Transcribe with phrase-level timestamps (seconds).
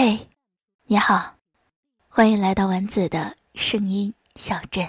[0.00, 0.28] 嘿，
[0.84, 1.34] 你好，
[2.06, 4.88] 欢迎来到丸子的声音小镇。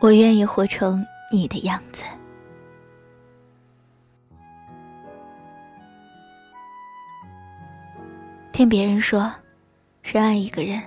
[0.00, 2.02] 我愿意活成你的样子。
[8.50, 9.32] 听别人说，
[10.02, 10.82] 深爱一个人，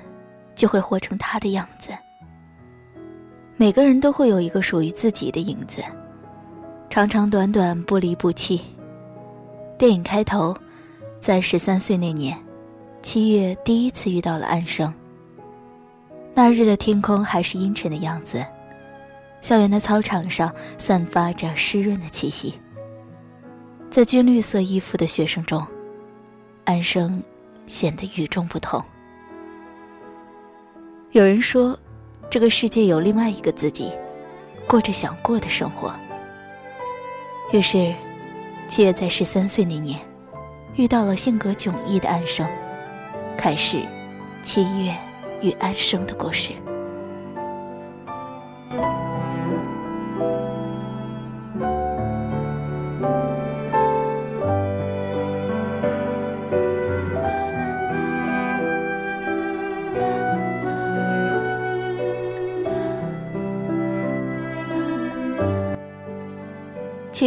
[0.56, 1.98] 就会活成他的样子。
[3.60, 5.84] 每个人都会有一个属于自己的影子，
[6.92, 8.62] 长长短短，不离不弃。
[9.80, 10.56] 电影开头，
[11.20, 12.38] 在十三岁那年，
[13.02, 14.94] 七月第一次遇到了安生。
[16.36, 18.46] 那日的天空还是阴沉的样子，
[19.42, 22.54] 校园的操场上散发着湿润的气息。
[23.90, 25.66] 在军绿色衣服的学生中，
[26.64, 27.20] 安生
[27.66, 28.80] 显得与众不同。
[31.10, 31.76] 有人说。
[32.30, 33.92] 这个世界有另外一个自己，
[34.68, 35.94] 过着想过的生活。
[37.54, 37.94] 于是，
[38.68, 39.98] 七月在十三岁那年，
[40.76, 42.46] 遇到了性格迥异的安生，
[43.38, 43.80] 开始
[44.44, 44.94] 七月
[45.42, 46.52] 与安生的故事。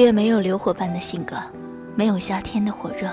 [0.00, 1.36] 七月没有流火般的性格，
[1.94, 3.06] 没有夏天的火热，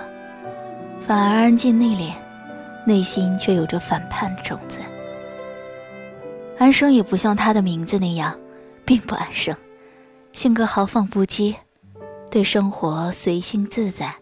[1.05, 2.13] 反而安静内敛，
[2.85, 4.79] 内心却有着反叛的种子。
[6.57, 8.39] 安生也不像他的名字那样，
[8.85, 9.53] 并不安生，
[10.31, 11.53] 性格豪放不羁，
[12.31, 14.15] 对生活随性自在，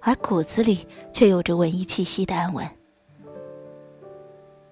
[0.00, 2.66] 而骨子里却有着文艺气息的安稳。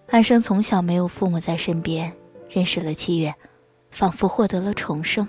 [0.08, 2.10] 安生从小没有父母在身边，
[2.48, 3.34] 认识了七月，
[3.90, 5.28] 仿佛获得了重生。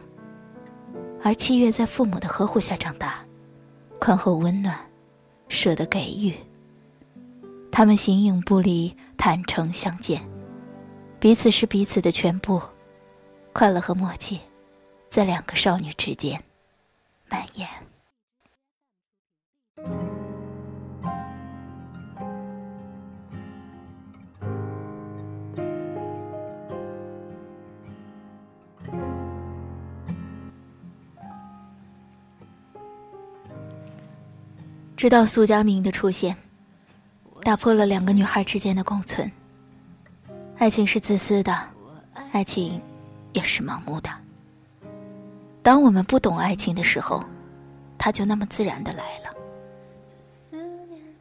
[1.22, 3.23] 而七月在父母的呵护下长大，
[4.00, 4.78] 宽厚温暖，
[5.48, 6.34] 舍得给予。
[7.71, 10.21] 他们形影不离，坦诚相见，
[11.20, 12.61] 彼此是彼此的全部，
[13.54, 14.39] 快乐和默契，
[15.10, 16.42] 在两个少女之间
[17.30, 17.67] 蔓延。
[34.99, 36.36] 直到苏佳明的出现，
[37.43, 39.32] 打破了两个女孩之间的共存。
[40.58, 41.58] 爱情是自私的，
[42.33, 42.82] 爱情
[43.32, 44.10] 也是盲目的。
[45.61, 47.23] 当我们不懂爱情的时候，
[47.98, 49.33] 它就那么自然的来了。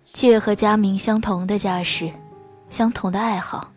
[0.04, 2.10] 七月和佳明相同的家世，
[2.70, 3.70] 相同的爱好，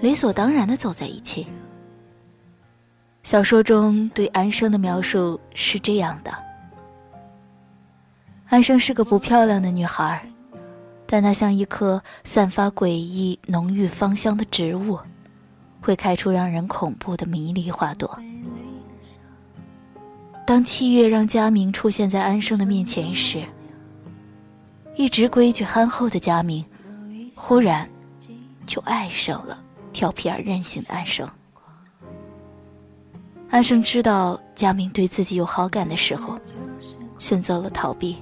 [0.00, 1.44] 理所当然的走在一起。
[3.24, 6.47] 小说中对安生的描述是这样的。
[8.48, 10.26] 安生是个不漂亮的女孩，
[11.06, 14.98] 但她像一棵散发诡异浓郁芳香的植物，
[15.82, 18.18] 会开出让人恐怖的迷离花朵。
[20.46, 23.44] 当七月让佳明出现在安生的面前时，
[24.96, 26.64] 一直规矩憨厚的佳明，
[27.34, 27.86] 忽然
[28.64, 31.28] 就爱上了调皮而任性的安生。
[33.50, 36.38] 安生知道佳明对自己有好感的时候，
[37.18, 38.16] 选择了逃避。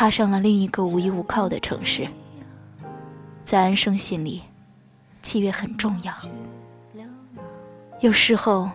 [0.00, 2.08] 踏上了另一个无依无靠的城市，
[3.44, 4.40] 在安生心里，
[5.22, 6.14] 契约很重要。
[8.00, 8.70] 有时候，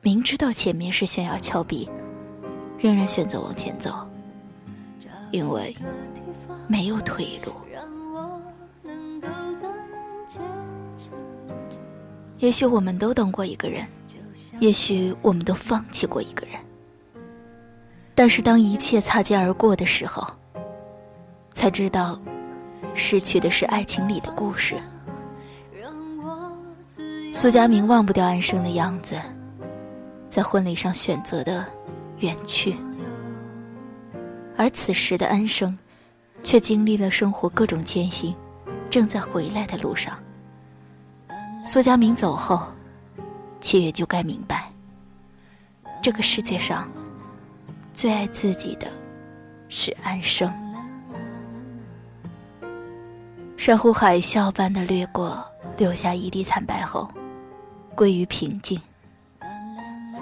[0.00, 1.90] 明知道前面是悬崖峭壁，
[2.78, 3.92] 仍然选择往前走，
[5.32, 5.76] 因为
[6.68, 7.52] 没有退路。
[12.38, 13.84] 也许我们都等过一个人，
[14.60, 16.54] 也许我们都放弃过一个人，
[18.14, 20.24] 但是当一切擦肩而过的时候。
[21.64, 22.18] 才知道，
[22.94, 24.76] 失去的是爱情里的故事。
[27.32, 29.18] 苏佳明忘不掉安生的样子，
[30.28, 31.64] 在婚礼上选择的
[32.18, 32.76] 远去，
[34.58, 35.74] 而此时的安生，
[36.42, 38.36] 却经历了生活各种艰辛，
[38.90, 40.18] 正在回来的路上。
[41.64, 42.62] 苏佳明走后，
[43.62, 44.70] 七月就该明白，
[46.02, 46.86] 这个世界上，
[47.94, 48.86] 最爱自己的，
[49.70, 50.52] 是安生。
[53.64, 55.42] 山呼海啸般的掠过，
[55.78, 57.08] 留下一地惨白后，
[57.94, 58.78] 归于平静。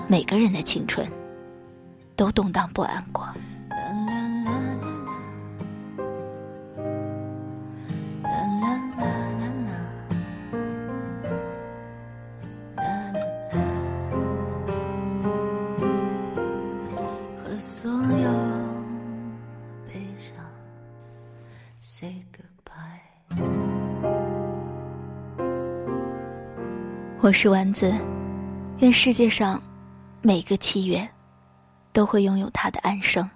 [0.07, 1.05] 每个人的青春，
[2.15, 3.29] 都动荡不安过。
[27.25, 27.95] 我是丸子，
[28.81, 29.63] 愿世界上
[30.23, 31.09] 每个七月
[31.93, 33.31] 都会拥有它的安生。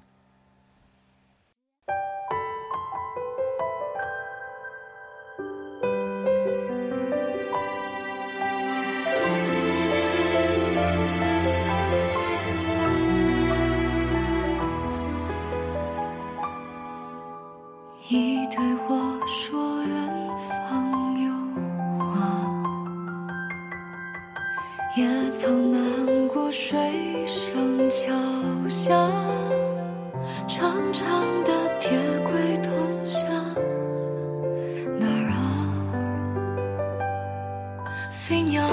[18.09, 19.06] 你对我。
[25.47, 26.77] 好难过水
[27.25, 27.55] 上
[27.89, 28.13] 桥
[28.69, 28.91] 下，
[30.49, 32.33] 长长的铁轨
[32.65, 32.73] 通
[33.07, 33.23] 向
[34.99, 35.39] 哪儿啊？
[38.11, 38.67] 飞鸟。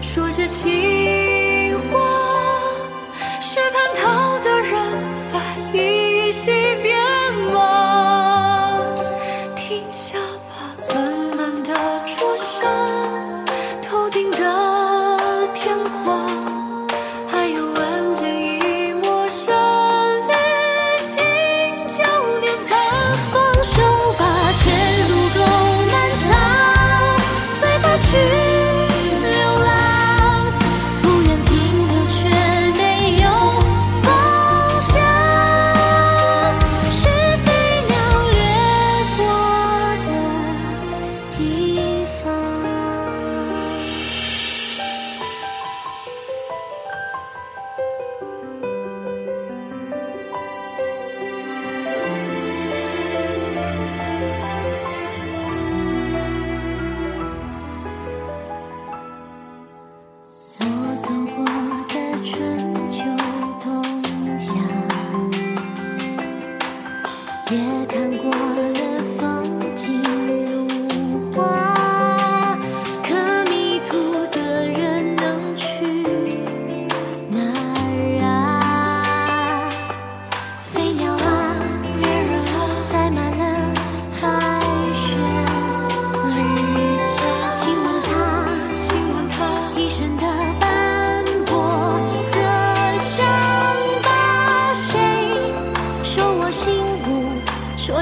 [0.00, 1.33] 说着情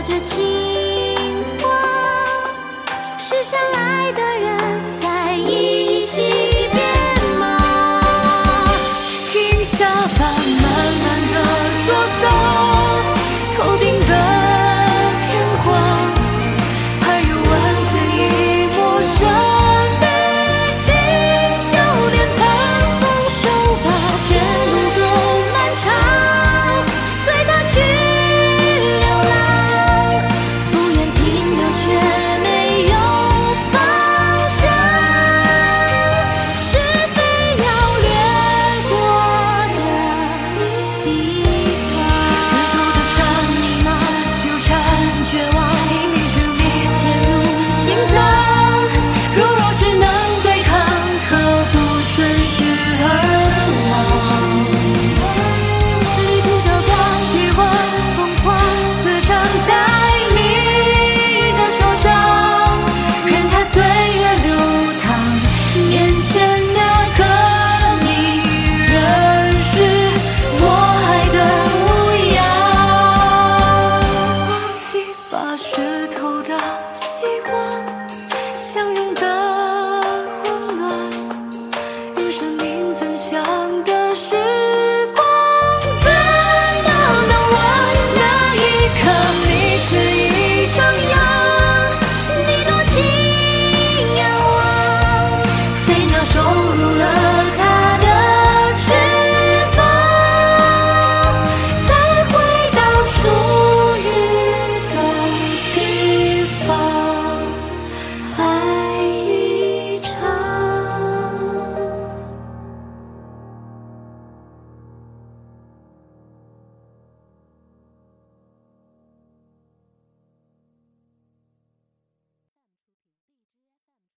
[0.04, 0.71] 这情。